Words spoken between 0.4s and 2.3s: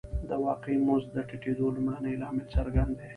واقعي مزد د ټیټېدو لومړنی